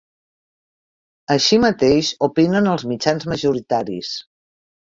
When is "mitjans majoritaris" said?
2.93-4.15